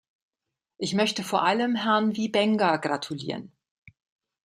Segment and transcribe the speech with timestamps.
[0.79, 3.51] Ich möchte vor allem Herrn Wiebenga gratulieren.